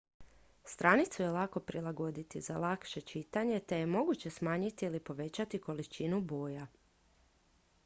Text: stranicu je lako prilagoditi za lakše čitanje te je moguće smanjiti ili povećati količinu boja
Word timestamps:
stranicu 0.65 1.21
je 1.23 1.27
lako 1.35 1.59
prilagoditi 1.59 2.41
za 2.47 2.57
lakše 2.63 3.01
čitanje 3.13 3.59
te 3.59 3.79
je 3.79 3.85
moguće 3.97 4.29
smanjiti 4.39 4.85
ili 4.85 4.99
povećati 4.99 5.59
količinu 5.61 6.21
boja 6.21 6.67